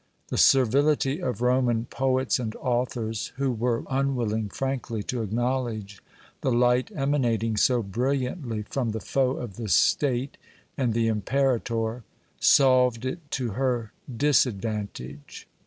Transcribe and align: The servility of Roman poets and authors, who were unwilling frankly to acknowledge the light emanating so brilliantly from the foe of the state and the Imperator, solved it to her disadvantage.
The 0.29 0.37
servility 0.39 1.21
of 1.21 1.43
Roman 1.43 1.85
poets 1.85 2.39
and 2.39 2.55
authors, 2.55 3.33
who 3.35 3.51
were 3.51 3.83
unwilling 3.87 4.49
frankly 4.49 5.03
to 5.03 5.21
acknowledge 5.21 6.01
the 6.41 6.51
light 6.51 6.89
emanating 6.95 7.55
so 7.55 7.83
brilliantly 7.83 8.63
from 8.63 8.93
the 8.93 8.99
foe 8.99 9.33
of 9.37 9.57
the 9.57 9.69
state 9.69 10.37
and 10.75 10.95
the 10.95 11.07
Imperator, 11.07 12.01
solved 12.39 13.05
it 13.05 13.29
to 13.29 13.51
her 13.51 13.91
disadvantage. 14.11 15.47